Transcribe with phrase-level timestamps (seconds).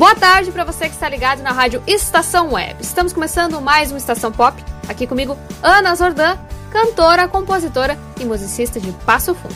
[0.00, 2.76] Boa tarde para você que está ligado na rádio Estação Web.
[2.80, 4.64] Estamos começando mais uma Estação Pop.
[4.88, 6.38] Aqui comigo, Ana Zordan,
[6.72, 9.54] cantora, compositora e musicista de Passo Fundo.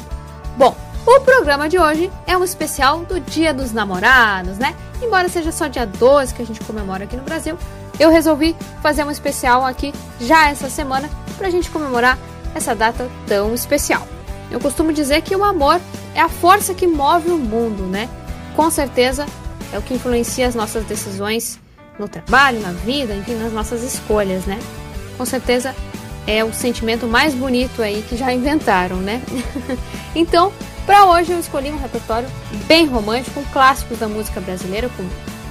[0.54, 0.76] Bom,
[1.06, 4.74] o programa de hoje é um especial do Dia dos Namorados, né?
[5.02, 7.56] Embora seja só dia 12 que a gente comemora aqui no Brasil,
[7.98, 11.08] eu resolvi fazer um especial aqui já essa semana
[11.38, 12.18] para a gente comemorar
[12.54, 14.06] essa data tão especial.
[14.50, 15.80] Eu costumo dizer que o amor
[16.14, 18.10] é a força que move o mundo, né?
[18.54, 19.24] Com certeza
[19.74, 21.58] é o que influencia as nossas decisões
[21.98, 24.58] no trabalho, na vida, enfim, nas nossas escolhas, né?
[25.18, 25.74] Com certeza
[26.26, 29.20] é o sentimento mais bonito aí que já inventaram, né?
[30.14, 30.52] então,
[30.86, 32.28] para hoje eu escolhi um repertório
[32.66, 35.04] bem romântico, um clássico da música brasileira, com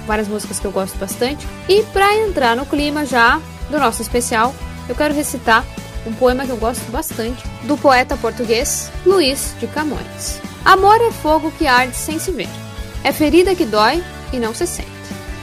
[0.06, 1.46] várias músicas que eu gosto bastante.
[1.68, 4.54] E para entrar no clima já do nosso especial,
[4.88, 5.64] eu quero recitar
[6.06, 10.40] um poema que eu gosto bastante, do poeta português Luiz de Camões.
[10.64, 12.63] Amor é fogo que arde sem se ver.
[13.04, 14.02] É ferida que dói
[14.32, 14.88] e não se sente.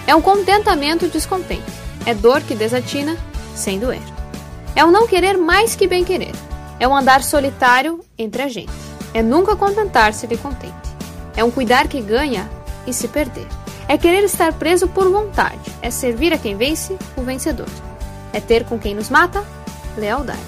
[0.08, 1.62] É um contentamento descontente.
[2.08, 3.16] É dor que desatina
[3.56, 4.02] sem doer.
[4.76, 6.34] É um não querer mais que bem querer.
[6.80, 8.72] É um andar solitário entre a gente.
[9.14, 10.74] É nunca contentar-se de contente.
[11.36, 12.50] É um cuidar que ganha
[12.88, 13.48] e se perder.
[13.88, 15.72] É querer estar preso por vontade.
[15.84, 17.70] É servir a quem vence, o vencedor.
[18.34, 19.46] É ter com quem nos mata,
[19.96, 20.40] lealdade.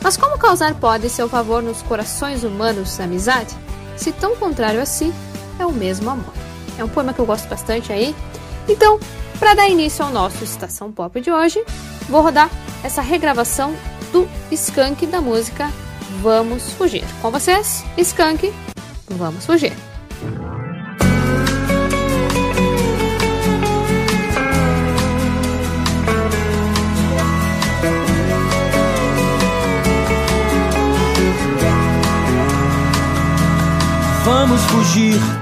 [0.00, 3.56] Mas como causar pode seu favor nos corações humanos amizade,
[3.96, 5.12] se tão contrário a si
[5.58, 6.41] é o mesmo amor?
[6.78, 8.14] É um poema que eu gosto bastante aí.
[8.68, 8.98] Então,
[9.38, 11.62] para dar início ao nosso Estação Pop de hoje,
[12.08, 12.50] vou rodar
[12.82, 13.74] essa regravação
[14.12, 15.70] do Skank da música
[16.20, 17.04] Vamos Fugir.
[17.20, 18.52] Com vocês, Skank,
[19.10, 19.72] Vamos Fugir.
[34.24, 35.41] Vamos fugir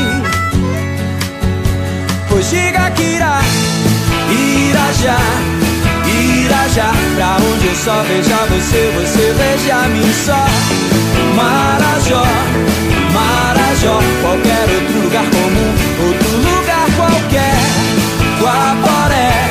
[2.31, 3.41] Pois diga que irá,
[4.29, 5.19] irá já,
[6.07, 6.89] irá já.
[7.15, 10.45] Pra onde eu só veja você, você veja mim só.
[11.35, 12.23] Marajó,
[13.13, 15.73] Marajó, qualquer outro lugar comum,
[16.07, 17.53] outro lugar qualquer.
[18.39, 19.49] Guaporé,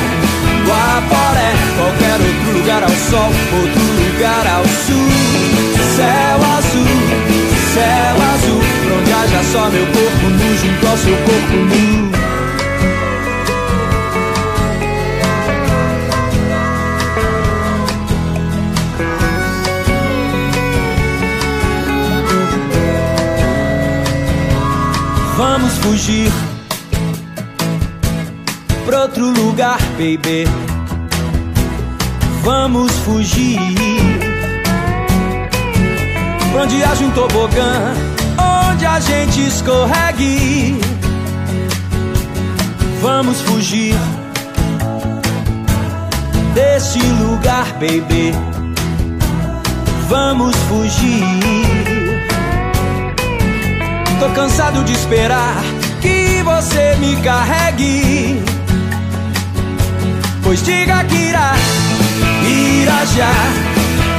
[0.65, 3.31] Guaporé, qualquer outro lugar ao sol,
[3.61, 5.07] outro lugar ao sul.
[5.95, 6.97] Céu azul,
[7.75, 12.20] céu azul, pra onde haja só meu corpo nu junto ao seu corpo nu.
[25.81, 26.31] Fugir
[28.85, 30.47] pra outro lugar, baby.
[32.43, 33.59] Vamos fugir
[36.51, 37.93] pra onde haja um tobogã,
[38.69, 40.79] onde a gente escorregue.
[43.01, 43.95] Vamos fugir
[46.53, 48.33] desse lugar, baby.
[50.07, 51.80] Vamos fugir.
[54.21, 55.63] Tô cansado de esperar
[55.99, 58.39] que você me carregue.
[60.43, 61.55] Pois diga que irá,
[62.45, 63.33] irá já,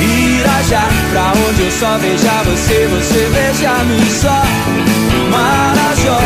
[0.00, 0.88] irá já.
[1.12, 4.43] Pra onde eu só veja você, você veja-me só.
[5.31, 6.19] Marajó,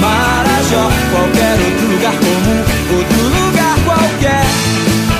[0.00, 2.64] Marajó, qualquer outro lugar comum,
[2.96, 4.46] outro lugar qualquer.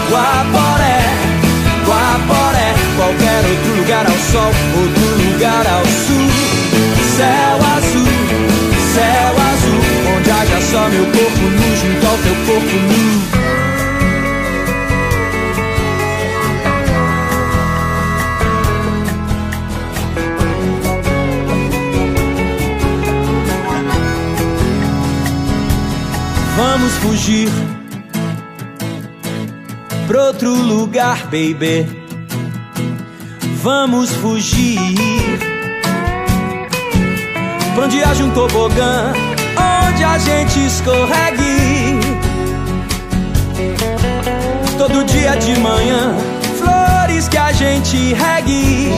[0.08, 0.98] Guaporé,
[1.84, 6.26] Guaporé, qualquer outro lugar ao sol, outro lugar ao sul.
[7.18, 7.45] Céu
[10.88, 13.06] meu corpo nu junto ao teu corpo nu.
[26.56, 27.48] Vamos fugir
[30.06, 31.86] pra outro lugar, baby.
[33.62, 34.78] Vamos fugir
[37.74, 39.12] pra onde haja um tobogã,
[40.16, 42.00] a gente escorregue.
[44.78, 46.16] Todo dia de manhã,
[46.58, 48.92] flores que a gente regue.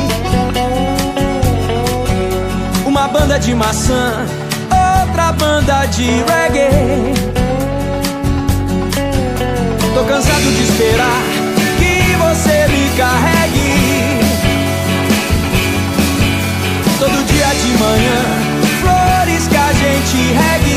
[2.86, 4.24] Uma banda de maçã,
[4.70, 7.14] outra banda de reggae.
[9.94, 11.22] Tô cansado de esperar
[11.80, 11.94] que
[12.24, 13.70] você me carregue.
[17.00, 18.20] Todo dia de manhã,
[18.80, 20.67] flores que a gente regue.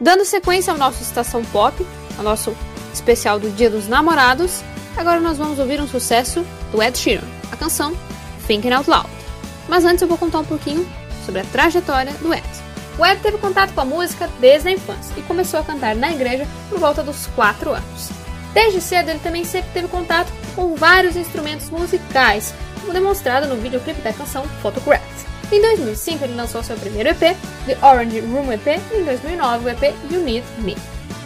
[0.00, 1.86] Dando sequência ao nosso Estação Pop,
[2.18, 2.56] ao nosso
[2.92, 4.62] especial do Dia dos Namorados,
[5.00, 7.96] agora nós vamos ouvir um sucesso do Ed Sheeran, a canção
[8.46, 9.08] Thinking Out Loud.
[9.66, 10.86] Mas antes eu vou contar um pouquinho
[11.24, 12.44] sobre a trajetória do Ed.
[12.98, 16.12] O Ed teve contato com a música desde a infância e começou a cantar na
[16.12, 18.10] igreja por volta dos 4 anos.
[18.52, 24.02] Desde cedo ele também sempre teve contato com vários instrumentos musicais, como demonstrado no videoclipe
[24.02, 25.00] da canção Photograph.
[25.50, 29.68] Em 2005 ele lançou seu primeiro EP, The Orange Room EP, e em 2009 o
[29.70, 30.76] EP You Need Me.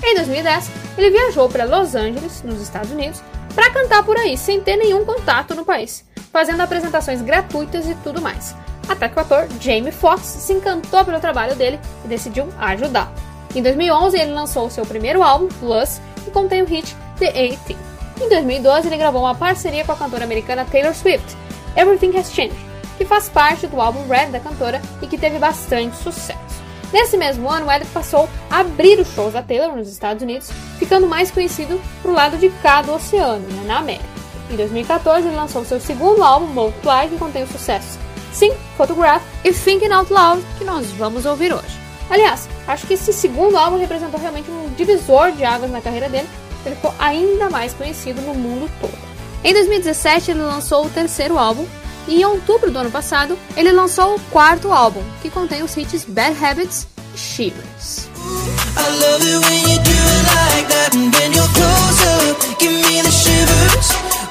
[0.00, 3.20] Em 2010 ele viajou para Los Angeles, nos Estados Unidos,
[3.54, 8.20] para cantar por aí, sem ter nenhum contato no país, fazendo apresentações gratuitas e tudo
[8.20, 8.54] mais.
[8.88, 13.12] Até que o ator Jamie Foxx se encantou pelo trabalho dele e decidiu ajudá-lo.
[13.54, 17.78] Em 2011 ele lançou seu primeiro álbum, Plus, que contém o hit The A-Team.
[18.20, 21.36] Em 2012 ele gravou uma parceria com a cantora americana Taylor Swift,
[21.76, 22.58] Everything Has Changed,
[22.98, 26.63] que faz parte do álbum Red da cantora e que teve bastante sucesso.
[26.94, 30.48] Nesse mesmo ano, Elliot passou a abrir os shows da Taylor nos Estados Unidos,
[30.78, 34.04] ficando mais conhecido pro lado de cá do oceano, né, na América.
[34.48, 37.98] Em 2014, ele lançou seu segundo álbum, Multiply, que contém os sucessos
[38.32, 41.80] Sim, Photograph e Thinking Out Loud, que nós vamos ouvir hoje.
[42.08, 46.28] Aliás, acho que esse segundo álbum representou realmente um divisor de águas na carreira dele,
[46.64, 48.96] ele ficou ainda mais conhecido no mundo todo.
[49.42, 51.66] Em 2017, ele lançou o terceiro álbum,
[52.06, 56.04] e em outubro do ano passado, ele lançou o quarto álbum, que contém os hits
[56.04, 58.08] Bad Habits e Shivers.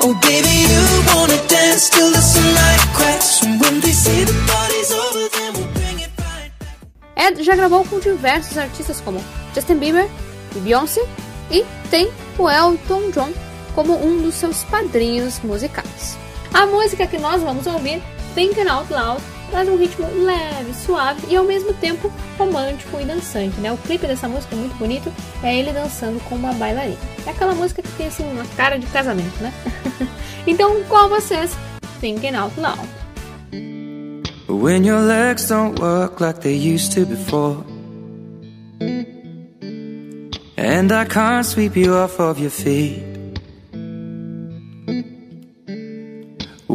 [0.05, 0.13] Oh
[7.15, 9.23] Ed já gravou com diversos artistas como
[9.55, 10.09] Justin Bieber
[10.55, 11.01] Beyoncé,
[11.49, 13.31] e tem o Elton John
[13.73, 16.22] como um dos seus padrinhos musicais.
[16.53, 18.01] A música que nós vamos ouvir,
[18.35, 23.59] Thinking Out Loud, traz um ritmo leve, suave e ao mesmo tempo romântico e dançante,
[23.59, 23.71] né?
[23.71, 25.11] O clipe dessa música é muito bonito,
[25.41, 26.97] é ele dançando com uma bailarina.
[27.25, 29.51] É aquela música que tem assim uma cara de casamento, né?
[30.45, 31.55] então, com vocês,
[31.99, 32.87] Thinking Out Loud.
[34.47, 37.63] When your legs don't work like they used to before.
[40.57, 43.12] And I can't sweep you off of your feet.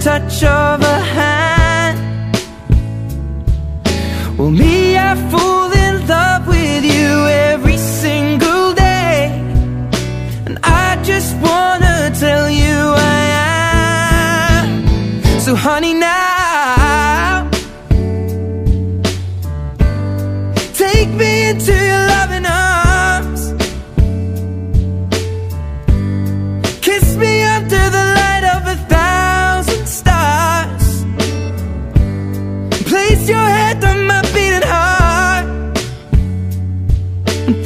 [0.00, 1.98] touch of a hand.
[4.38, 5.59] Well, me, I fall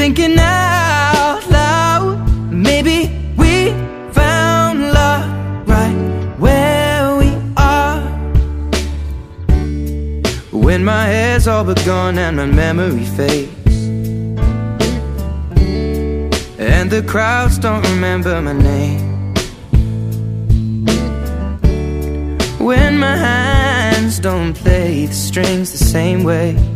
[0.05, 2.29] thinking out loud.
[2.53, 2.99] Maybe
[3.39, 3.71] we
[4.13, 5.27] found love
[5.67, 5.97] right
[6.39, 8.03] where we are.
[10.53, 13.79] When my hair's all but gone and my memory fades.
[16.59, 19.33] And the crowds don't remember my name.
[22.59, 26.74] When my hands don't play the strings the same way.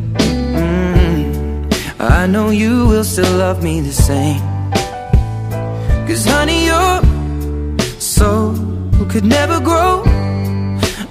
[2.00, 4.40] I know you will still love me the same.
[6.06, 7.02] Cause honey, your
[7.98, 8.54] soul
[9.08, 10.04] could never grow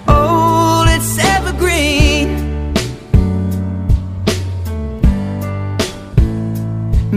[0.08, 2.28] old, it's evergreen.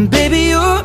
[0.09, 0.80] Baby, your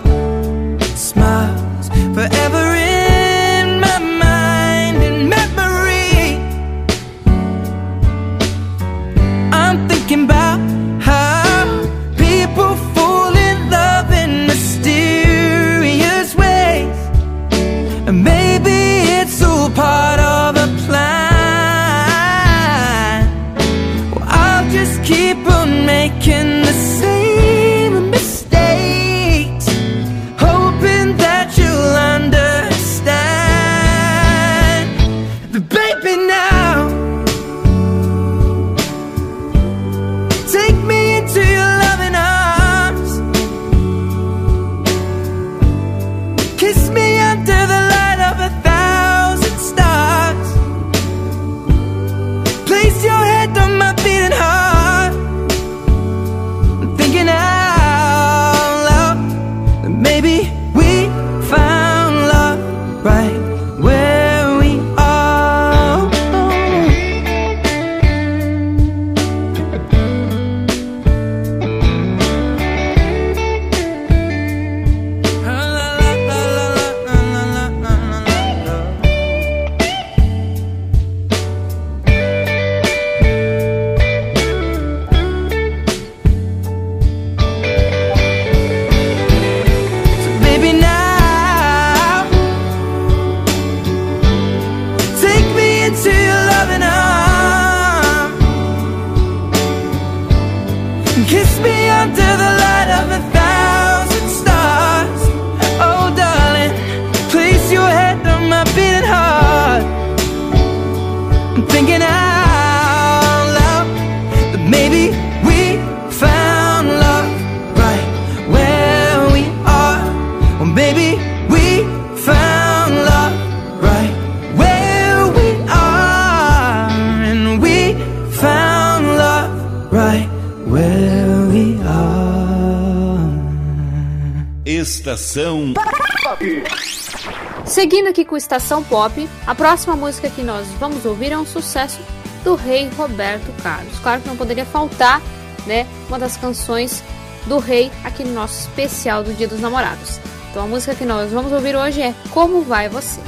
[138.36, 142.02] Com Estação Pop, a próxima música que nós vamos ouvir é um sucesso
[142.44, 143.98] do rei Roberto Carlos.
[144.00, 145.22] Claro que não poderia faltar,
[145.66, 147.02] né, uma das canções
[147.46, 150.20] do rei aqui no nosso especial do Dia dos Namorados.
[150.52, 153.22] Então a música que nós vamos ouvir hoje é Como Vai Você.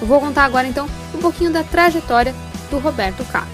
[0.00, 2.34] Eu vou contar agora então um pouquinho da trajetória
[2.70, 3.52] do Roberto Carlos.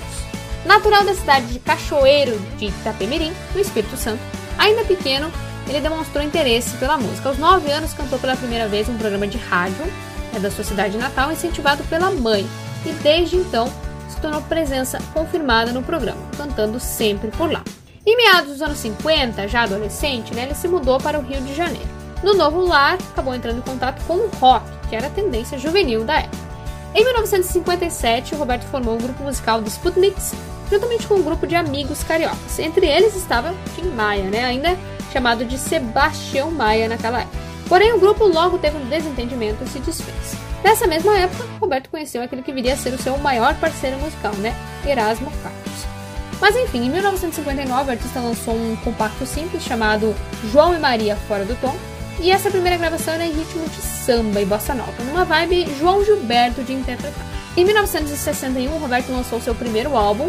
[0.65, 4.23] Natural da cidade de Cachoeiro de Itapemirim, no Espírito Santo,
[4.57, 5.29] ainda pequeno,
[5.67, 7.31] ele demonstrou interesse pela música.
[7.31, 9.93] Aos 9 anos cantou pela primeira vez um programa de rádio
[10.35, 12.47] é da sua cidade natal, incentivado pela mãe,
[12.85, 13.71] e desde então
[14.09, 17.63] se tornou presença confirmada no programa, cantando sempre por lá.
[18.07, 21.55] Em meados dos anos 50, já adolescente, né, ele se mudou para o Rio de
[21.55, 21.89] Janeiro.
[22.23, 26.05] No novo lar, acabou entrando em contato com o rock, que era a tendência juvenil
[26.05, 26.51] da época.
[26.95, 30.33] Em 1957, o Roberto formou o grupo musical dos Sputniks,
[30.71, 32.59] juntamente com um grupo de amigos cariocas.
[32.59, 34.77] Entre eles estava Tim Maia, né, ainda
[35.13, 37.50] chamado de Sebastião Maia naquela época.
[37.71, 40.35] Porém, o grupo logo teve um desentendimento e se desfez.
[40.65, 44.35] Nessa mesma época, Roberto conheceu aquele que viria a ser o seu maior parceiro musical,
[44.35, 44.53] né?
[44.85, 45.87] Erasmo Carlos.
[46.41, 50.17] Mas enfim, em 1959 o artista lançou um compacto simples chamado
[50.51, 51.77] João e Maria Fora do Tom,
[52.19, 56.05] e essa primeira gravação era em ritmo de samba e bossa nova, numa vibe João
[56.05, 57.25] Gilberto de interpretar.
[57.57, 60.29] Em 1961, Roberto lançou seu primeiro álbum,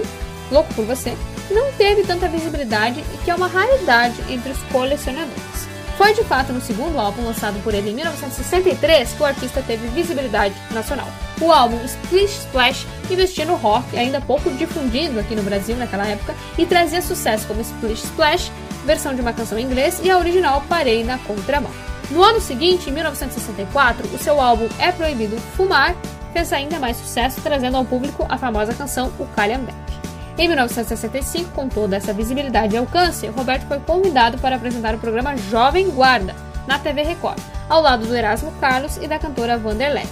[0.52, 1.18] Louco por Você,
[1.48, 5.51] que não teve tanta visibilidade e que é uma raridade entre os colecionadores.
[5.98, 9.88] Foi de fato no segundo álbum lançado por ele em 1963 que o artista teve
[9.90, 11.08] visibilidade nacional.
[11.40, 16.36] O álbum Splish Splash investia no rock, ainda pouco difundido aqui no Brasil naquela época,
[16.58, 18.52] e trazia sucesso como Splish Splash,
[18.86, 21.72] versão de uma canção em inglês, e a original Parei na Contramão.
[22.12, 25.96] No ano seguinte, em 1964, o seu álbum É Proibido Fumar
[26.34, 29.91] fez ainda mais sucesso, trazendo ao público a famosa canção O Calhambeck.
[30.38, 35.36] Em 1965, com toda essa visibilidade e alcance, Roberto foi convidado para apresentar o programa
[35.36, 36.36] Jovem Guarda,
[36.68, 40.08] na TV Record, ao lado do Erasmo Carlos e da cantora Vanderlei.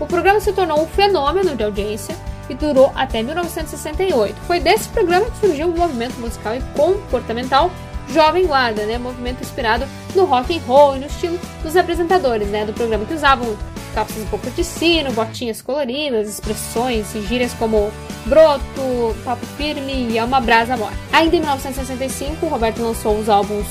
[0.00, 2.16] O programa se tornou um fenômeno de audiência
[2.48, 4.34] e durou até 1968.
[4.46, 7.70] Foi desse programa que surgiu o movimento musical e comportamental
[8.08, 8.98] Jovem Guarda, né?
[8.98, 9.86] Movimento inspirado
[10.16, 12.64] no rock and roll e no estilo dos apresentadores, né?
[12.64, 13.56] Do programa que usavam
[13.90, 17.90] calças um pouco de sino, botinhas coloridas, expressões e gírias como
[18.26, 20.96] broto, papo firme e é uma brasa morta.
[21.12, 23.66] Ainda em 1965, Roberto lançou os álbuns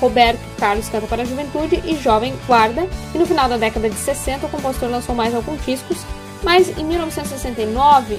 [0.00, 3.94] Roberto Carlos Canta para a Juventude e Jovem Guarda, e no final da década de
[3.94, 5.98] 60 o compositor lançou mais alguns discos,
[6.42, 8.18] mas em 1969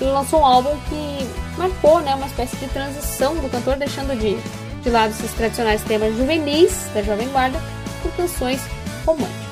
[0.00, 4.36] ele lançou um álbum que marcou né, uma espécie de transição do cantor, deixando de,
[4.82, 7.60] de lado esses tradicionais temas juvenis da Jovem Guarda
[8.02, 8.60] por canções
[9.06, 9.49] românticas.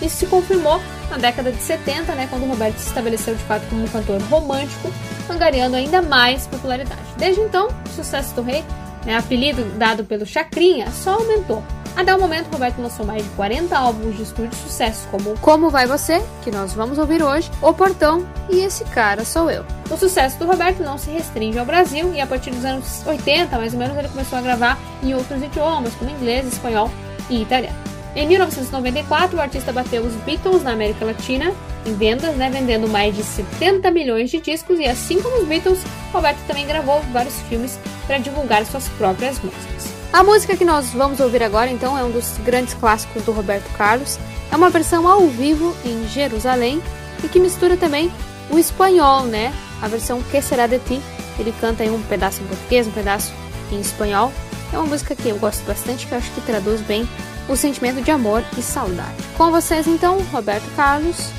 [0.00, 0.80] Isso se confirmou
[1.10, 4.92] na década de 70, né, quando Roberto se estabeleceu de fato como um cantor romântico,
[5.28, 7.02] angariando ainda mais popularidade.
[7.16, 8.64] Desde então, o sucesso do rei,
[9.04, 11.62] né, apelido dado pelo Chacrinha, só aumentou.
[11.96, 15.86] Até o momento, Roberto lançou mais de 40 álbuns de estúdio sucessos, como Como Vai
[15.86, 19.66] Você, que nós vamos ouvir hoje, O Portão e Esse Cara Sou Eu.
[19.90, 23.56] O sucesso do Roberto não se restringe ao Brasil e a partir dos anos 80,
[23.58, 26.90] mais ou menos, ele começou a gravar em outros idiomas, como inglês, espanhol
[27.28, 27.89] e italiano.
[28.14, 31.54] Em 1994, o artista bateu os Beatles na América Latina
[31.86, 35.80] em vendas, né, vendendo mais de 70 milhões de discos e assim como os Beatles,
[36.12, 40.00] Roberto também gravou vários filmes para divulgar suas próprias músicas.
[40.12, 43.70] A música que nós vamos ouvir agora, então, é um dos grandes clássicos do Roberto
[43.76, 44.18] Carlos.
[44.50, 46.82] É uma versão ao vivo em Jerusalém
[47.22, 48.10] e que mistura também
[48.50, 49.54] o espanhol, né?
[49.80, 51.00] A versão Que Será de Ti.
[51.38, 53.32] Ele canta em um pedaço em português, um pedaço
[53.70, 54.32] em espanhol.
[54.72, 57.08] É uma música que eu gosto bastante, que eu acho que traduz bem
[57.50, 59.16] o sentimento de amor e saudade.
[59.36, 61.30] Com vocês então, Roberto Carlos,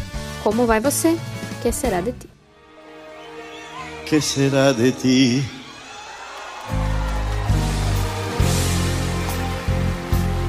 [0.43, 1.17] como vai você?
[1.61, 2.29] Que será de ti?
[4.05, 5.43] Que será de ti?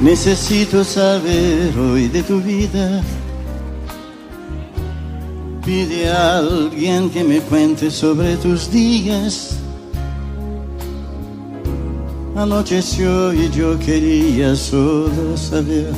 [0.00, 3.04] Necesito saber hoy de tu vida.
[5.64, 6.40] Pide a
[7.12, 9.62] que me cuente sobre tus días
[12.34, 15.92] Anoiteció e eu queria solo saber.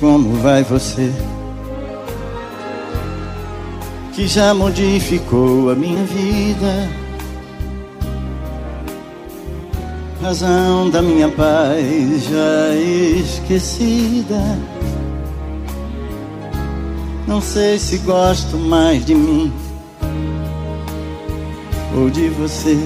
[0.00, 1.12] Como vai você?
[4.14, 6.88] Que já modificou a minha vida.
[10.22, 12.74] Razão da minha paz já
[13.20, 14.58] esquecida.
[17.28, 19.52] Não sei se gosto mais de mim
[21.96, 22.78] ou de você.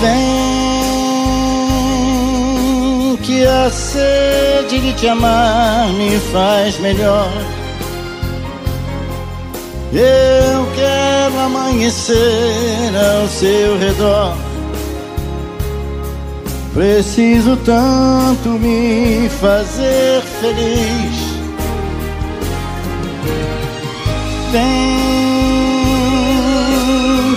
[0.00, 0.36] Vem
[3.22, 7.30] que a sede de te amar me faz melhor.
[9.92, 14.36] Eu quero amanhecer ao seu redor.
[16.74, 21.25] Preciso tanto me fazer feliz.
[24.52, 24.96] Vem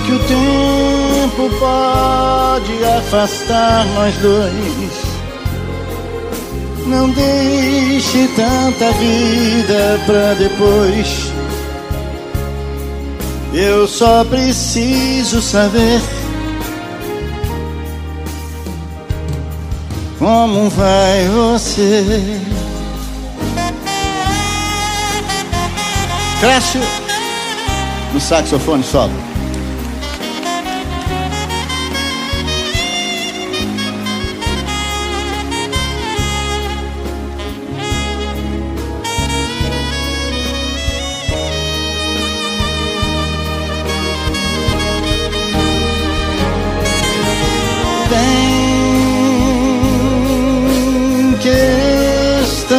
[0.05, 5.09] que o tempo pode afastar nós dois.
[6.85, 11.31] Não deixe tanta vida pra depois.
[13.53, 16.01] Eu só preciso saber
[20.19, 22.39] como vai você.
[26.39, 26.79] Cresce
[28.13, 29.29] no saxofone solo.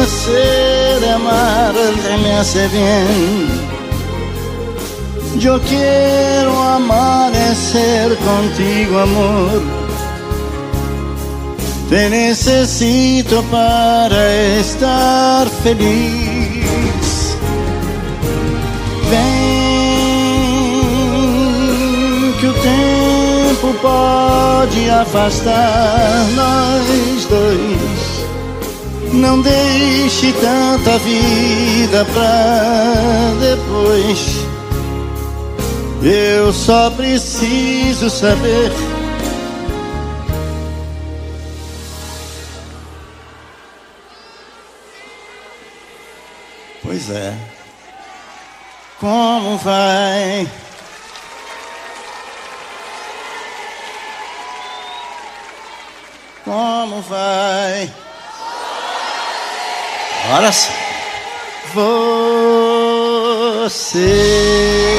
[0.07, 1.73] ser amar
[2.41, 3.50] hace bien.
[5.41, 9.63] Yo quiero amanecer contigo, amor.
[11.89, 17.35] Te necesito para estar feliz.
[19.09, 19.41] Ven
[22.39, 28.21] que o tempo pode afastar nós dois.
[29.11, 34.40] Não deixe tanta vida pra depois.
[36.03, 38.71] Eu só preciso saber.
[46.81, 47.35] Pois é.
[48.99, 50.47] Como vai?
[56.43, 57.93] Como vai?
[60.33, 60.71] Olha só.
[63.61, 64.97] Você.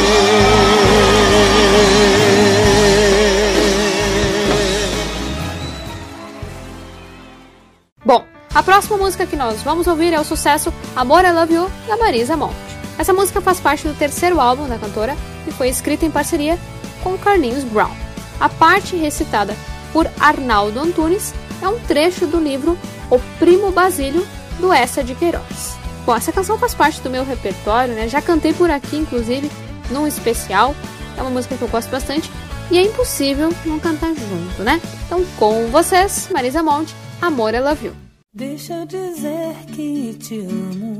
[8.05, 11.71] Bom, a próxima música que nós vamos ouvir é o sucesso Amor I Love You,
[11.89, 12.55] da Marisa Monte.
[12.97, 16.57] Essa música faz parte do terceiro álbum da cantora e foi escrita em parceria
[17.03, 17.91] com Carlinhos Brown.
[18.39, 19.57] A parte recitada
[19.93, 22.79] por Arnaldo Antunes é um trecho do livro
[23.11, 24.25] O Primo Basílio,
[24.61, 25.82] do Essa de Queiroz.
[26.05, 28.09] Bom, essa canção faz parte do meu repertório, né?
[28.09, 29.51] Já cantei por aqui, inclusive,
[29.91, 30.75] num especial.
[31.17, 32.31] É uma música que eu gosto bastante
[32.71, 34.81] e é impossível não cantar junto, né?
[35.07, 37.97] Então, com vocês, Marisa Monte, Amor Love You.
[38.35, 40.99] Deixa eu dizer que te amo.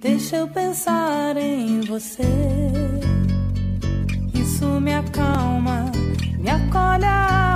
[0.00, 2.22] Deixa eu pensar em você.
[4.34, 5.92] Isso me acalma,
[6.38, 7.55] me acolhe a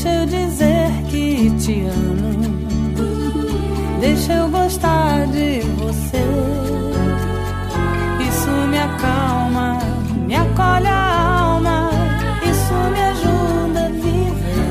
[0.00, 2.30] Deixa eu dizer que te amo.
[3.98, 6.22] Deixa eu gostar de você.
[8.28, 9.80] Isso me acalma,
[10.24, 11.90] me acolhe a alma.
[12.44, 14.70] Isso me ajuda a viver.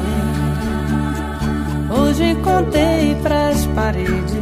[1.92, 4.38] Hoje contei pras paredes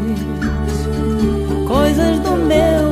[1.67, 2.85] coisas do meu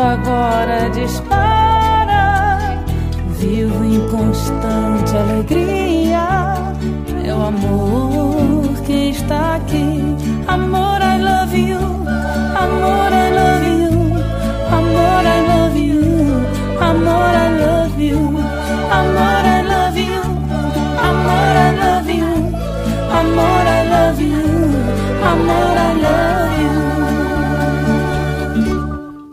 [0.00, 1.25] agora diz.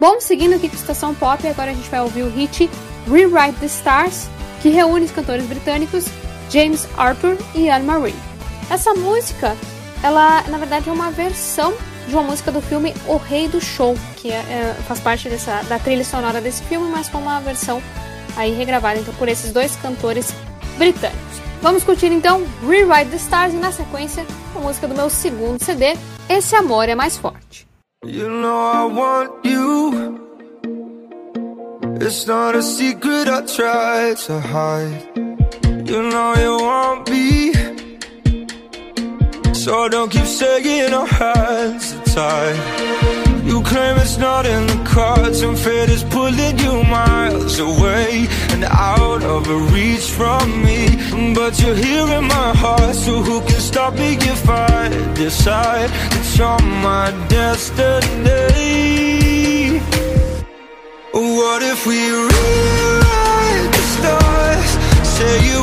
[0.00, 2.70] Bom, seguindo aqui com a Estação Pop, agora a gente vai ouvir o hit
[3.10, 4.28] Rewrite the Stars,
[4.62, 6.06] que reúne os cantores britânicos
[6.50, 8.14] James Arthur e Anne Marie.
[8.70, 9.56] Essa música,
[10.02, 11.74] ela na verdade é uma versão
[12.06, 15.62] de uma música do filme O Rei do Show, que é- é- faz parte dessa,
[15.68, 17.82] da trilha sonora desse filme, mas com uma versão
[18.36, 20.32] aí regravada então, por esses dois cantores
[20.78, 21.18] britânicos.
[21.60, 25.96] Vamos curtir então Rewrite the Stars e na sequência a música do meu segundo CD,
[26.28, 27.67] Esse Amor é Mais Forte.
[28.04, 30.30] You know I want you.
[32.00, 35.16] It's not a secret I try to hide.
[35.84, 37.52] You know you want me.
[39.52, 43.17] So don't keep saying our hands tied.
[43.48, 48.62] You claim it's not in the cards, and fate is pulling you miles away and
[48.64, 50.80] out of reach from me.
[51.34, 56.26] But you're here in my heart, so who can stop me if I decide that
[56.36, 58.58] you're my destiny?
[61.12, 64.70] What if we rewrite the stars?
[65.16, 65.60] Say you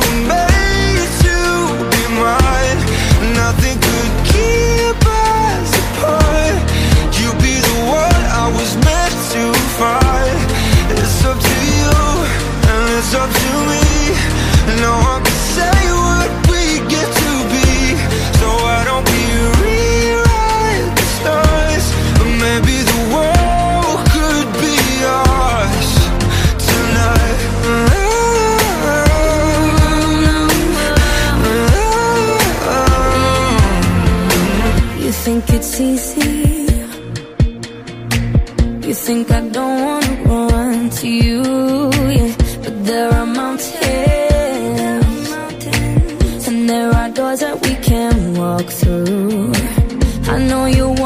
[13.14, 13.84] Up to me,
[14.82, 17.68] no one can say what we get to be.
[18.38, 19.22] So why don't we
[19.62, 21.86] rewrite the stars?
[22.20, 25.90] Or maybe the world could be ours
[26.68, 27.40] tonight.
[35.04, 36.34] You think it's easy?
[38.86, 41.42] You think I don't wanna run to you?
[42.18, 42.32] Yeah,
[42.66, 43.78] but there are mountains,
[46.48, 49.52] and there are doors that we can walk through.
[50.34, 50.96] I know you're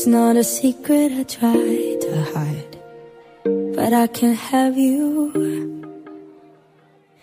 [0.00, 2.74] It's not a secret I try to hide,
[3.76, 5.30] but I can't have you.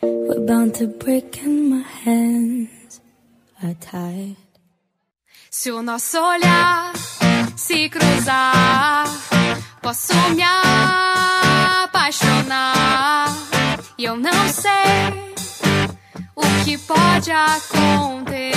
[0.03, 3.01] We're bound to break and my hands
[3.63, 4.37] are tied.
[5.49, 6.93] Se o nosso olhar
[7.55, 9.07] se cruzar,
[9.81, 10.43] posso me
[11.83, 12.45] apaixonar.
[13.97, 15.33] E eu não sei
[16.35, 18.56] o que pode acontecer.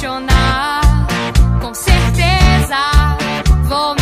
[0.00, 0.80] Apaixonar,
[1.60, 3.18] com certeza
[3.68, 3.99] vou me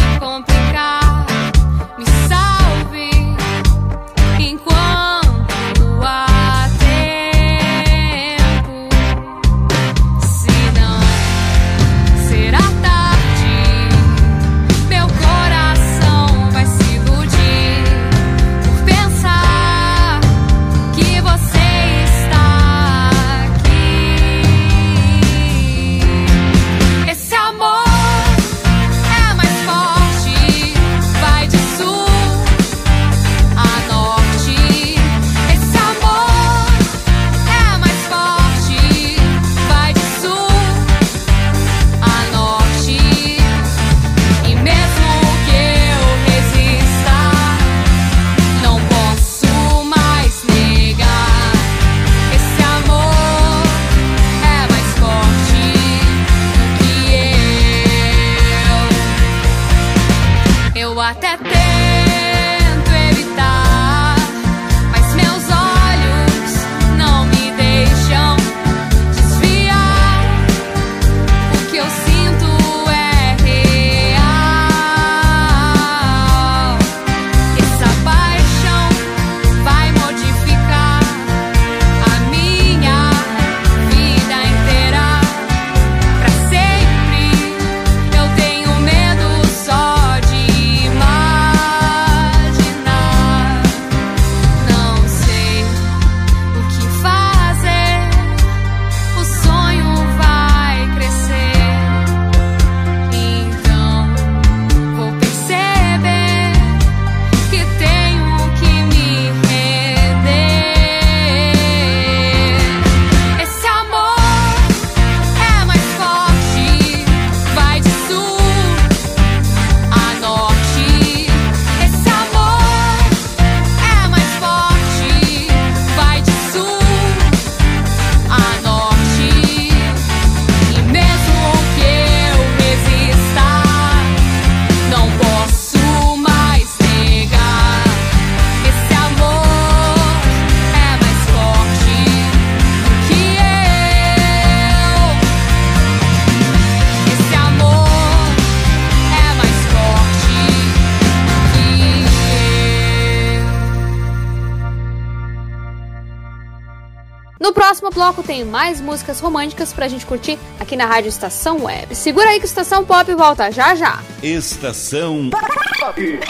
[158.39, 161.93] tem mais músicas românticas pra gente curtir aqui na Rádio Estação Web.
[161.93, 164.01] Segura aí que Estação Pop volta já já.
[164.23, 166.21] Estação Pop.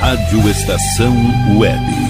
[0.00, 1.14] Rádio Estação
[1.58, 2.09] Web.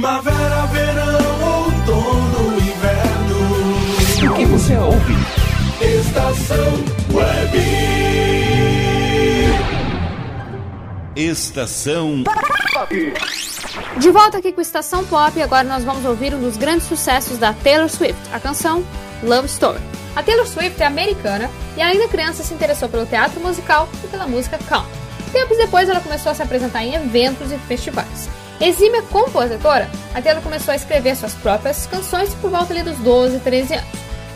[0.00, 4.32] Primavera, verão, outono, inverno.
[4.32, 5.12] O que você ouve?
[5.78, 6.72] Estação
[7.12, 7.58] Web.
[11.14, 12.24] Estação
[13.98, 17.52] De volta aqui com Estação Pop, agora nós vamos ouvir um dos grandes sucessos da
[17.52, 18.82] Taylor Swift, a canção
[19.22, 19.80] Love Story.
[20.16, 24.26] A Taylor Swift é americana e ainda criança se interessou pelo teatro musical e pela
[24.26, 24.90] música country.
[25.30, 28.39] Tempos depois ela começou a se apresentar em eventos e festivais.
[28.60, 33.74] Exímia compositora, a Taylor começou a escrever suas próprias canções por volta dos 12, 13
[33.74, 33.88] anos.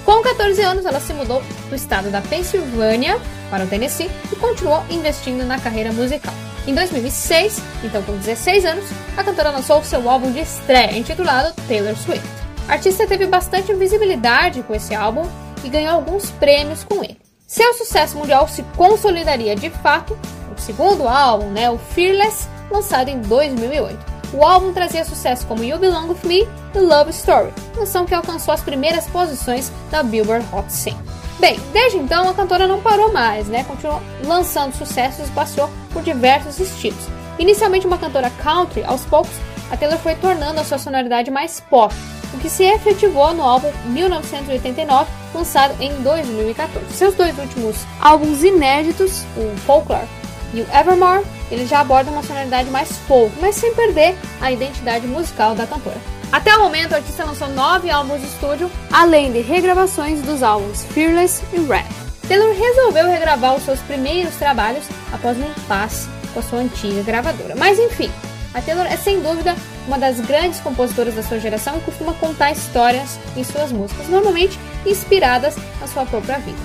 [0.03, 3.20] Com 14 anos, ela se mudou do estado da Pensilvânia
[3.51, 6.33] para o Tennessee e continuou investindo na carreira musical.
[6.66, 11.95] Em 2006, então com 16 anos, a cantora lançou seu álbum de estreia, intitulado Taylor
[11.95, 12.27] Swift.
[12.66, 15.29] A artista teve bastante visibilidade com esse álbum
[15.62, 17.20] e ganhou alguns prêmios com ele.
[17.47, 20.18] Seu sucesso mundial se consolidaria de fato
[20.51, 24.14] no segundo álbum, né, o Fearless, lançado em 2008.
[24.35, 28.53] O álbum trazia sucesso como You Belong With Me e Love Story, canção que alcançou
[28.53, 30.97] as primeiras posições da Billboard Hot 100.
[31.39, 33.62] Bem, desde então a cantora não parou mais, né?
[33.62, 37.07] Continuou lançando sucessos e passeou por diversos estilos.
[37.39, 39.32] Inicialmente uma cantora country, aos poucos
[39.70, 41.95] a Taylor foi tornando a sua sonoridade mais pop,
[42.32, 46.93] o que se efetivou no álbum 1989, lançado em 2014.
[46.93, 50.09] Seus dois últimos álbuns inéditos, o Folklore
[50.55, 55.05] e o Evermore, ele já aborda uma sonoridade mais folk, mas sem perder a identidade
[55.07, 56.00] musical da cantora.
[56.30, 60.84] Até o momento, a artista lançou nove álbuns de estúdio, além de regravações dos álbuns
[60.84, 61.84] Fearless e Red.
[62.28, 67.55] Taylor resolveu regravar os seus primeiros trabalhos após um impasse com a sua antiga gravadora.
[67.57, 68.11] Mas enfim,
[68.55, 69.55] a Taylor é sem dúvida
[69.86, 74.59] uma das grandes compositoras da sua geração e costuma contar histórias em suas músicas, normalmente
[74.86, 76.59] inspiradas na sua própria vida.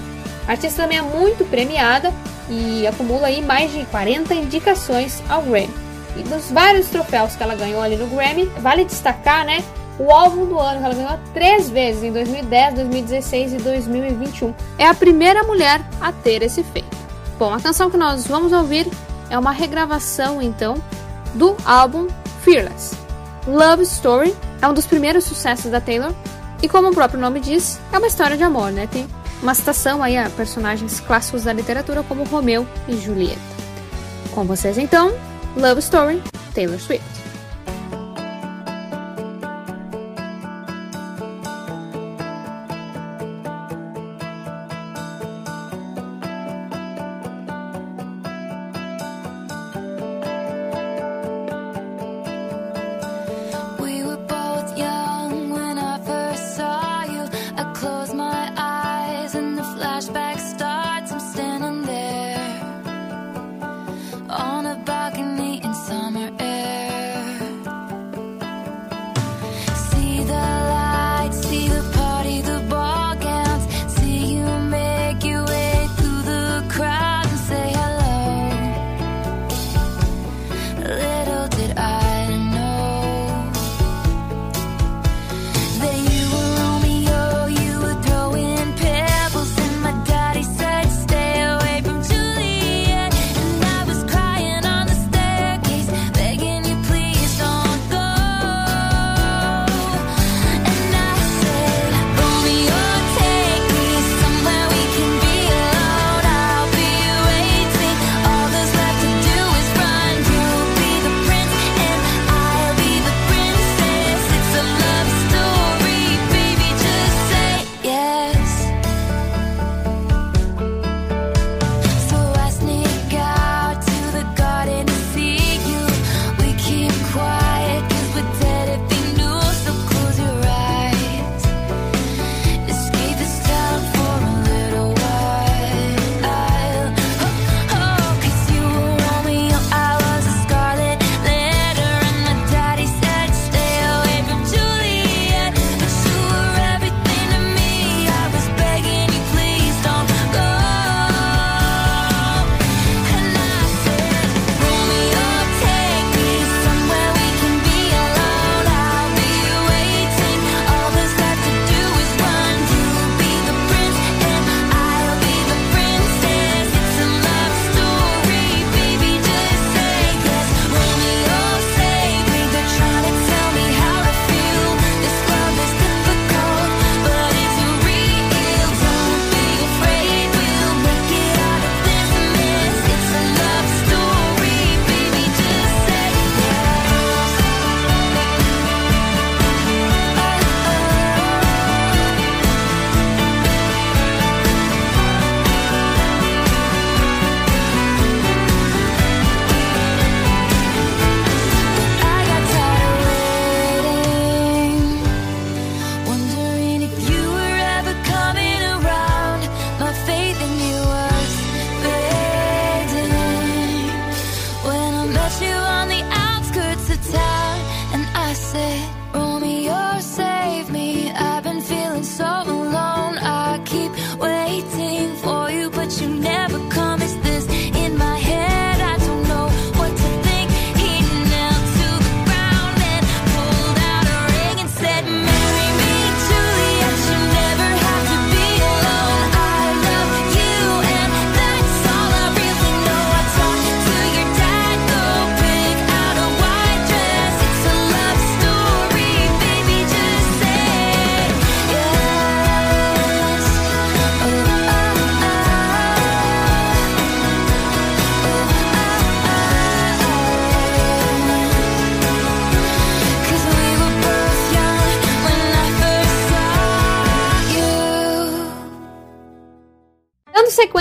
[0.48, 2.14] A artista também é muito premiada
[2.50, 5.70] e acumula aí mais de 40 indicações ao Grammy.
[6.18, 9.64] E dos vários troféus que ela ganhou ali no Grammy, vale destacar, né,
[10.00, 14.54] o álbum do ano, que ela ganhou três vezes em 2010, 2016 e 2021.
[14.78, 16.98] É a primeira mulher a ter esse feito.
[17.38, 18.88] Bom, a canção que nós vamos ouvir
[19.30, 20.82] é uma regravação então
[21.36, 22.08] do álbum
[22.42, 22.98] Fearless.
[23.46, 26.14] Love Story é um dos primeiros sucessos da Taylor
[26.62, 28.88] e como o próprio nome diz, é uma história de amor, né?
[28.88, 29.08] Tem
[29.42, 33.40] uma citação aí a personagens clássicos da literatura como Romeu e Julieta.
[34.32, 35.14] Com vocês então,
[35.56, 36.22] Love Story,
[36.54, 37.19] Taylor Swift.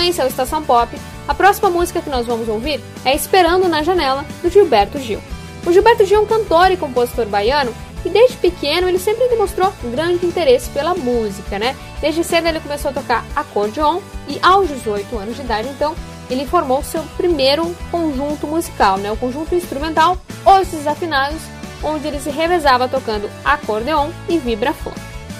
[0.09, 0.97] sequência ao Estação Pop,
[1.27, 5.21] a próxima música que nós vamos ouvir é Esperando na Janela, do Gilberto Gil.
[5.65, 9.71] O Gilberto Gil é um cantor e compositor baiano e desde pequeno ele sempre demonstrou
[9.91, 11.75] grande interesse pela música, né?
[12.01, 15.95] Desde cedo ele começou a tocar acordeon e aos 18 anos de idade, então,
[16.29, 19.11] ele formou seu primeiro conjunto musical, né?
[19.11, 21.41] O conjunto instrumental Os Desafinados,
[21.83, 24.95] onde ele se revezava tocando acordeon e vibrafone.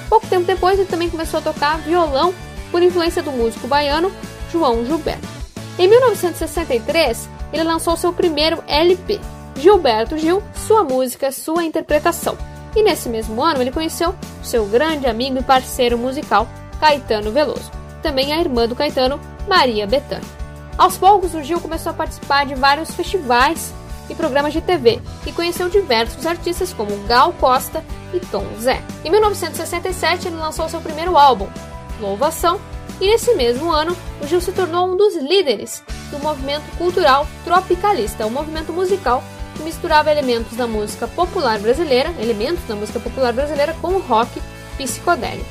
[0.10, 2.34] Pouco tempo depois ele também começou a tocar violão
[2.72, 4.12] por influência do músico baiano
[4.52, 5.28] João Gilberto.
[5.78, 9.20] Em 1963, ele lançou seu primeiro LP,
[9.56, 12.38] Gilberto Gil, Sua Música, Sua Interpretação.
[12.76, 16.48] E nesse mesmo ano ele conheceu seu grande amigo e parceiro musical,
[16.80, 17.72] Caetano Veloso,
[18.02, 20.28] também a irmã do Caetano, Maria Bethânia.
[20.78, 23.74] Aos poucos, o Gil começou a participar de vários festivais
[24.10, 27.84] e programas de TV e conheceu diversos artistas como Gal Costa
[28.14, 28.82] e Tom Zé.
[29.04, 31.48] Em 1967, ele lançou seu primeiro álbum,
[32.00, 32.62] Louvação,
[33.00, 38.26] e nesse mesmo ano, o Gil se tornou um dos líderes do movimento cultural tropicalista,
[38.26, 39.24] um movimento musical
[39.56, 44.42] que misturava elementos da música popular brasileira, elementos da música popular brasileira com o rock
[44.78, 45.50] psicodélico.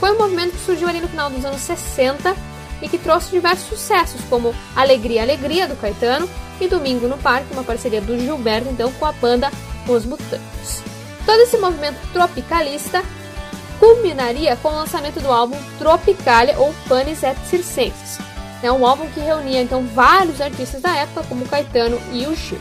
[0.00, 2.36] Foi um movimento que surgiu ali no final dos anos 60
[2.82, 6.28] e que trouxe diversos sucessos, como Alegria, Alegria, do Caetano,
[6.60, 9.50] e Domingo no Parque, uma parceria do Gilberto, então, com a banda
[9.88, 10.82] Os Mutantes.
[11.24, 13.02] Todo esse movimento tropicalista
[13.86, 18.18] culminaria com o lançamento do álbum Tropicalia ou Panis et Circenses,
[18.60, 22.58] é um álbum que reunia então vários artistas da época, como Caetano e o Gil.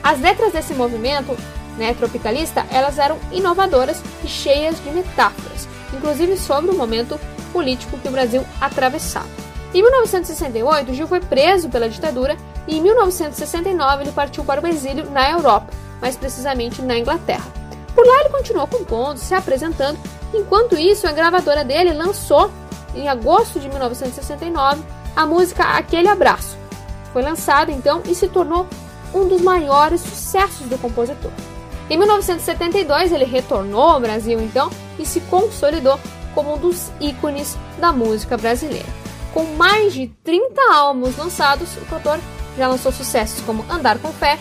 [0.00, 1.36] As letras desse movimento
[1.76, 7.18] né, tropicalista, elas eram inovadoras e cheias de metáforas, inclusive sobre o momento
[7.52, 9.26] político que o Brasil atravessava.
[9.74, 12.36] Em 1968, Gil foi preso pela ditadura
[12.68, 17.67] e em 1969 ele partiu para o exílio na Europa, mais precisamente na Inglaterra.
[17.98, 19.98] Por lá ele continuou compondo, se apresentando,
[20.32, 22.48] enquanto isso a gravadora dele lançou,
[22.94, 24.84] em agosto de 1969,
[25.16, 26.56] a música Aquele Abraço.
[27.12, 28.68] Foi lançado então e se tornou
[29.12, 31.32] um dos maiores sucessos do compositor.
[31.90, 35.98] Em 1972 ele retornou ao Brasil então e se consolidou
[36.36, 38.86] como um dos ícones da música brasileira.
[39.34, 42.20] Com mais de 30 álbuns lançados, o cantor
[42.56, 44.38] já lançou sucessos como Andar com Fé,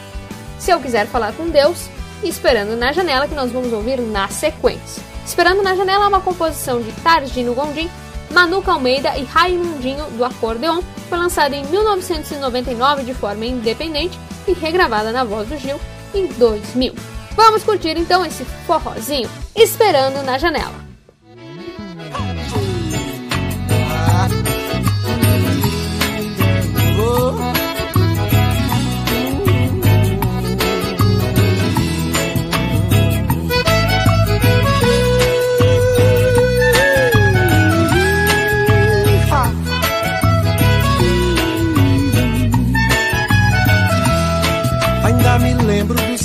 [0.59, 5.03] Se Eu Quiser Falar com Deus Esperando na Janela, que nós vamos ouvir na sequência.
[5.25, 7.89] Esperando na Janela é uma composição de Targino Gondim,
[8.31, 15.11] Manuca Almeida e Raimundinho do Acordeon, foi lançada em 1999 de forma independente e regravada
[15.11, 15.79] na voz do Gil
[16.13, 16.93] em 2000.
[17.35, 20.86] Vamos curtir então esse forrozinho Esperando na Janela.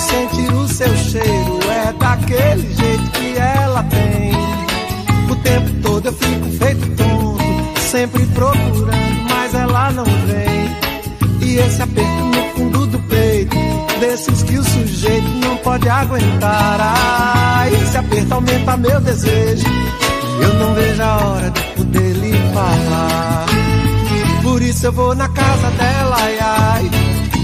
[0.00, 4.32] Sentir o seu cheiro, é daquele jeito que ela tem.
[5.30, 10.70] O tempo todo eu fico feito tonto, sempre procurando, mas ela não vem.
[11.42, 13.56] E esse aperto no fundo do peito,
[14.00, 16.78] desses que o sujeito não pode aguentar.
[16.80, 19.66] Ah, esse aperto aumenta meu desejo.
[20.40, 23.46] Eu não vejo a hora de poder lhe falar.
[24.42, 26.90] Por isso eu vou na casa dela, ai, ai.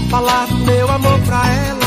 [0.09, 1.86] Falar do meu amor pra ela,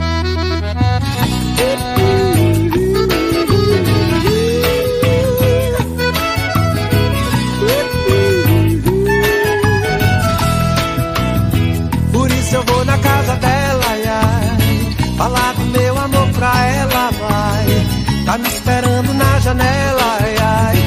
[19.51, 20.77] Janela, ai, ai,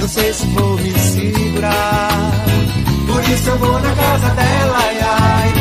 [0.00, 2.08] não sei se vou me segurar.
[3.06, 5.52] Por isso eu vou na casa dela, ai, ai,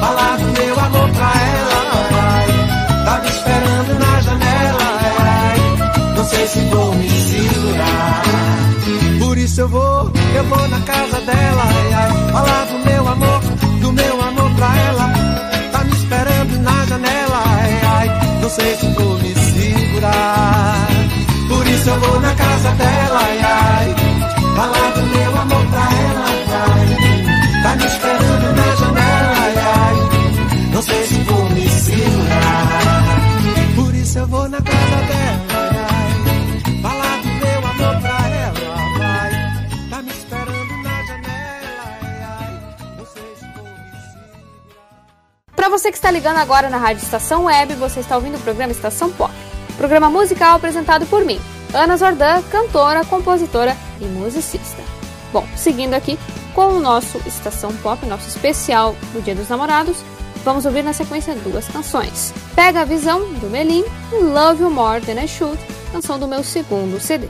[0.00, 3.04] falar do meu amor pra ela, ai, ai.
[3.06, 8.22] Tá me esperando na janela, ai, ai, não sei se vou me segurar.
[9.18, 13.40] Por isso eu vou, eu vou na casa dela, ai, ai, falar do meu amor,
[13.80, 15.12] do meu amor pra ela.
[15.72, 20.93] Tá me esperando na janela, ai, ai, não sei se vou me segurar.
[21.84, 23.94] Isso eu vou na casa dela, ai, ai,
[24.56, 26.24] falar do meu amor pra ela,
[26.64, 27.62] ai.
[27.62, 29.96] Tá me esperando na janela, ai, ai,
[30.72, 33.20] não sei se vou me segurar.
[33.74, 38.54] Por isso eu vou na casa dela, ai, ai, falar do meu amor pra ela,
[38.96, 39.30] vai.
[39.90, 42.60] Tá me esperando na janela, ai, ai,
[42.96, 43.90] não sei se vou me
[45.54, 48.72] Para você que está ligando agora na Rádio Estação Web, você está ouvindo o programa
[48.72, 49.30] Estação Pop.
[49.76, 51.38] Programa musical apresentado por mim,
[51.74, 54.80] Ana Zordan, cantora, compositora e musicista.
[55.32, 56.16] Bom, seguindo aqui
[56.54, 59.96] com o nosso Estação Pop, nosso especial do Dia dos Namorados,
[60.44, 62.32] vamos ouvir na sequência duas canções.
[62.54, 65.58] Pega a Visão, do Melim, e Love You More Than I Should,
[65.90, 67.28] canção do meu segundo CD.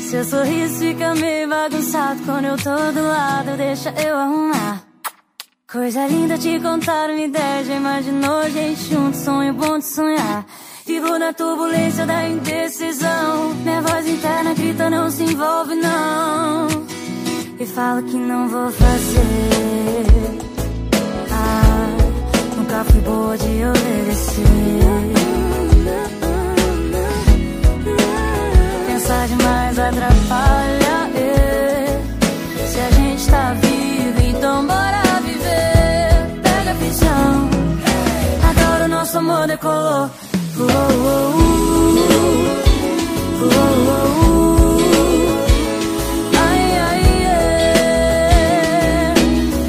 [0.00, 4.93] Seu sorriso fica meio bagunçado quando eu tô do lado, deixa eu arrumar.
[5.74, 10.46] Coisa linda te contar uma ideia, já imaginou gente junto, sonho bom de sonhar.
[10.86, 16.68] Vivo na turbulência da indecisão, minha voz interna grita não se envolve não.
[17.58, 20.06] E fala que não vou fazer.
[21.32, 21.86] Ah,
[22.56, 24.44] nunca fui boa de obedecer.
[28.86, 31.10] Pensar demais atrapalha.
[31.16, 32.00] é.
[32.64, 33.63] Se a gente tá vivo,
[39.44, 40.10] amor decolou.
[40.56, 41.94] Uou, uou, uou.
[43.42, 43.98] Uou.
[46.36, 47.28] Ai, ai, é.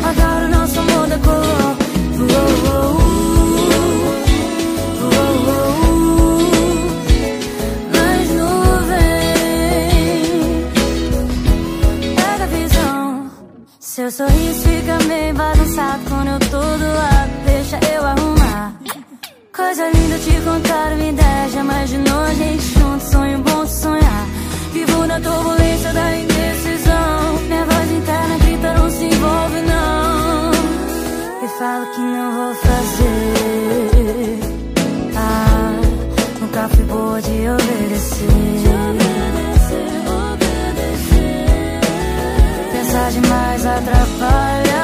[0.03, 1.75] Agora o nosso amor decolou.
[2.19, 2.95] Uou, uou.
[7.91, 9.45] Nas nuvens.
[12.15, 13.29] Pega a visão.
[13.79, 17.31] Seu sorriso fica meio bagunçado quando eu tô do lado.
[17.45, 18.34] Deixa eu arrumar.
[19.55, 21.49] Coisa linda te contar uma ideia.
[21.49, 23.05] Já imaginou a gente junto?
[23.05, 24.27] Sonho bom de sonhar.
[24.73, 27.39] Vivo na turbulência da indecisão.
[27.47, 30.51] Minha voz interna grita, não se envolve, não.
[31.41, 34.39] E falo que não vou fazer.
[35.15, 35.71] Ah,
[36.41, 38.27] nunca fui boa de obedecer.
[42.73, 44.74] Pensar demais atrapalha.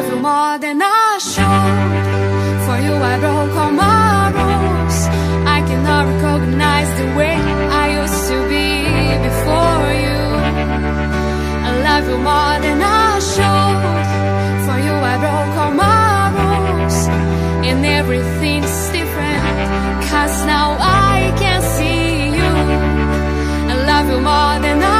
[0.00, 1.92] Love you more than I should.
[2.64, 4.98] For you, I broke all my rules.
[5.56, 7.36] I cannot recognize the way
[7.82, 8.68] I used to be
[9.28, 10.20] before you.
[11.68, 13.76] I love you more than I should.
[14.64, 16.98] For you, I broke all my rules.
[17.68, 19.44] And everything's different.
[20.08, 22.52] Cause now I can see you.
[23.72, 24.99] I love you more than I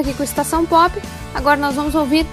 [0.00, 0.90] aqui com Estação Pop,
[1.34, 2.26] agora nós vamos ouvir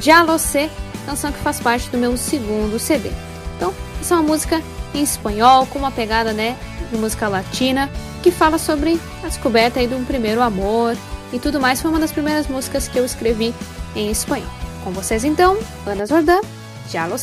[0.00, 0.70] Já Lo Sé,
[1.06, 3.10] canção que faz parte do meu segundo CD.
[3.56, 4.62] Então, essa é uma música
[4.94, 6.56] em espanhol, com uma pegada né,
[6.90, 7.90] de música latina,
[8.22, 10.96] que fala sobre a descoberta aí de um primeiro amor
[11.32, 11.80] e tudo mais.
[11.80, 13.54] Foi uma das primeiras músicas que eu escrevi
[13.96, 14.48] em espanhol.
[14.82, 16.40] Com vocês então, Ana Zordan,
[16.88, 17.16] Já Lo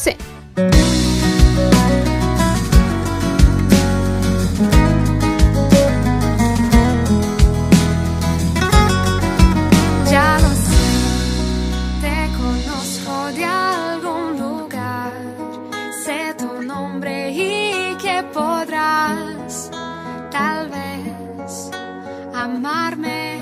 [22.56, 23.40] amarme.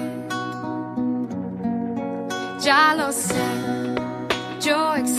[2.61, 3.49] Ya lo sé,
[4.61, 5.18] yo extraño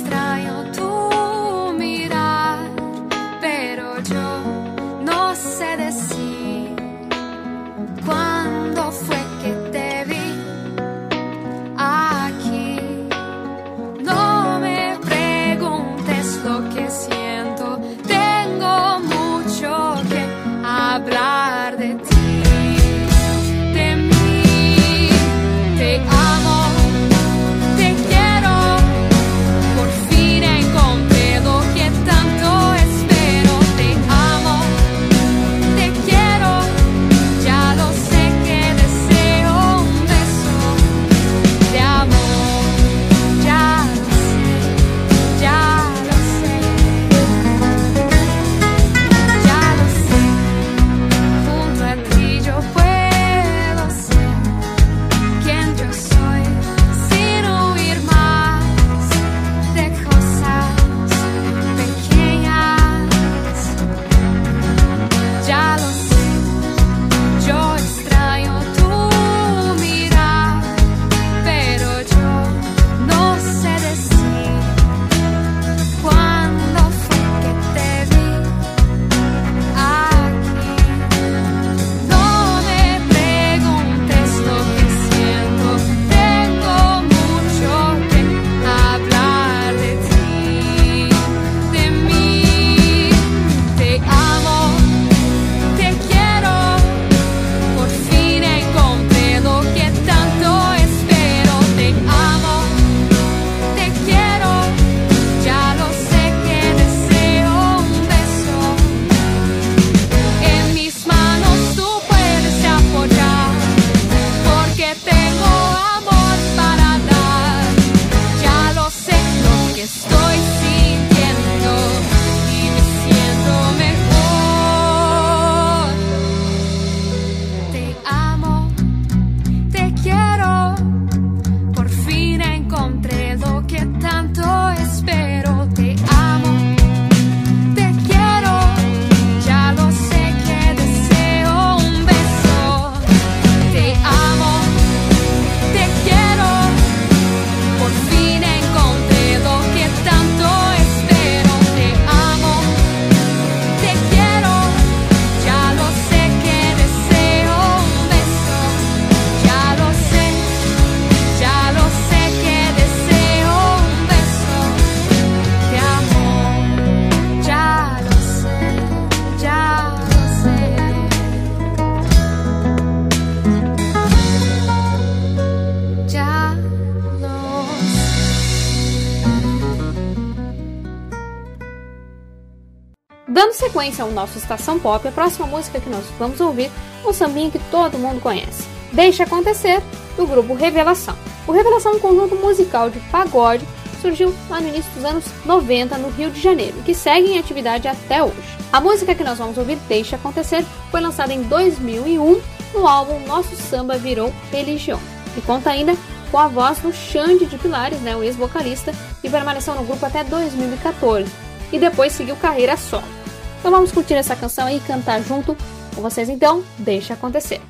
[184.21, 186.71] nosso Estação Pop, a próxima música que nós vamos ouvir
[187.03, 188.69] é um sambinha que todo mundo conhece.
[188.93, 189.83] Deixa Acontecer,
[190.17, 191.17] do grupo Revelação.
[191.47, 193.67] O Revelação é um conjunto musical de pagode
[194.01, 197.87] surgiu lá no início dos anos 90 no Rio de Janeiro, que segue em atividade
[197.87, 198.57] até hoje.
[198.73, 202.41] A música que nós vamos ouvir, Deixa Acontecer, foi lançada em 2001
[202.75, 205.01] no álbum Nosso Samba Virou Religião,
[205.37, 205.95] e conta ainda
[206.31, 208.93] com a voz do Xande de Pilares, né, o ex-vocalista,
[209.23, 211.31] e permaneceu no grupo até 2014,
[211.73, 213.20] e depois seguiu carreira solo.
[213.61, 215.55] Então vamos curtir essa canção e cantar junto
[215.95, 217.61] com vocês então, Deixa Acontecer.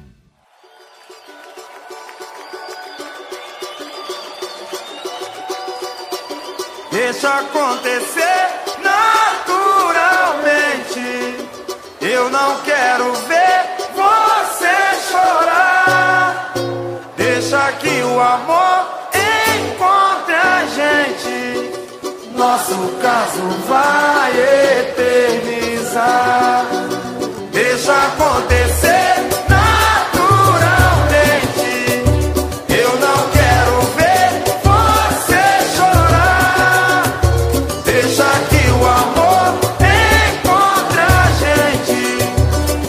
[6.92, 8.46] Deixa acontecer
[8.82, 9.74] naturalmente.
[12.00, 16.52] Eu não quero ver você chorar.
[17.16, 21.72] Deixa que o amor encontre a gente.
[22.36, 24.30] Nosso caso vai
[27.50, 30.54] Deixa acontecer naturalmente.
[32.68, 34.30] Eu não quero ver
[34.62, 35.44] você
[35.76, 37.02] chorar.
[37.84, 42.00] Deixa que o amor encontre a gente.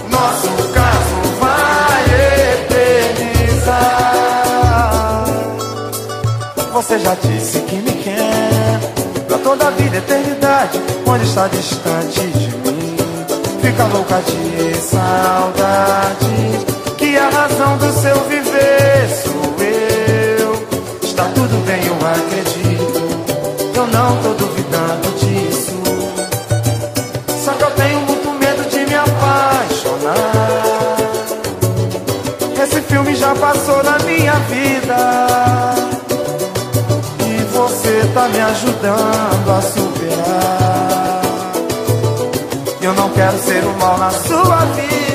[0.07, 2.03] Nosso caso vai
[3.33, 3.81] eternizar.
[6.71, 8.79] Você já disse que me quer
[9.27, 10.79] pra toda a vida, eternidade.
[11.03, 12.50] Quando está distante de
[13.81, 16.65] fica louca de saudade.
[16.97, 20.53] Que a razão do seu viver sou eu.
[21.01, 23.01] Está tudo bem, eu acredito.
[23.75, 25.81] Eu não tô duvidando disso.
[27.43, 30.11] Só que eu tenho muito medo de me apaixonar.
[32.61, 35.75] Esse filme já passou na minha vida.
[37.25, 39.90] E você tá me ajudando a superar.
[43.21, 45.10] Quero ser um mal na sua vida.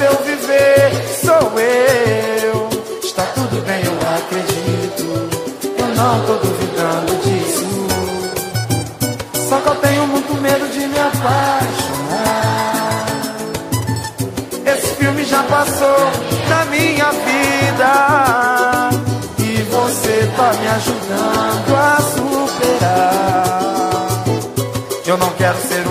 [0.00, 0.90] Seu viver
[1.22, 2.68] Sou eu.
[3.02, 5.04] Está tudo bem, eu acredito.
[5.78, 7.68] Eu não tô duvidando disso.
[9.48, 12.30] Só que eu tenho muito medo de me apaixonar.
[14.72, 16.10] Esse filme já passou
[16.48, 17.92] na minha vida.
[19.38, 23.50] E você tá me ajudando a superar.
[25.06, 25.89] Eu não quero ser um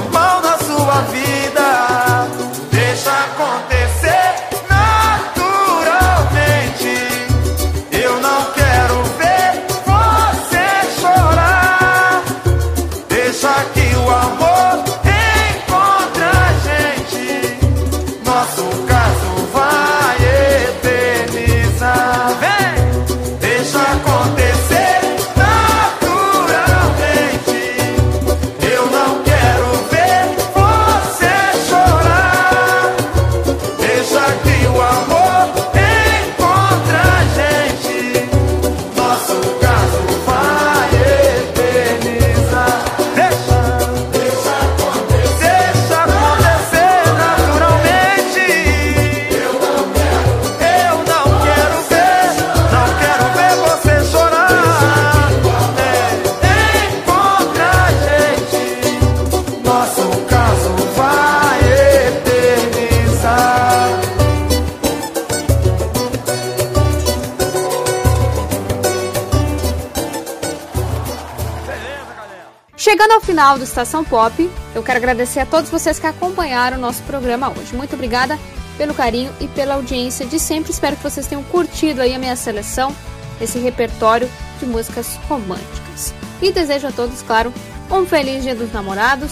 [73.10, 76.80] Chegando ao final do Estação Pop, eu quero agradecer a todos vocês que acompanharam o
[76.80, 77.76] nosso programa hoje.
[77.76, 78.38] Muito obrigada
[78.78, 80.72] pelo carinho e pela audiência de sempre.
[80.72, 82.96] Espero que vocês tenham curtido aí a minha seleção,
[83.42, 84.30] esse repertório
[84.60, 86.14] de músicas românticas.
[86.40, 87.52] E desejo a todos, claro,
[87.90, 89.32] um feliz Dia dos Namorados,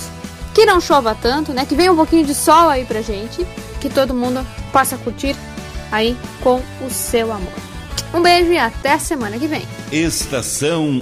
[0.55, 1.63] que não chova tanto, né?
[1.63, 3.45] Que venha um pouquinho de sol aí pra gente,
[3.79, 5.35] que todo mundo possa curtir
[5.91, 7.53] aí com o seu amor.
[8.11, 9.67] Um beijo e até semana que vem.
[9.91, 10.97] Estação